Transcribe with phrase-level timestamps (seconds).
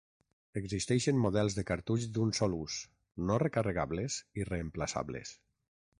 [0.61, 2.79] Existeixen models de cartutx d'un sol ús,
[3.29, 5.37] no recarregables i reemplaçables.